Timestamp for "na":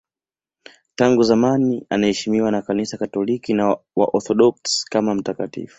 2.51-2.61, 3.53-3.77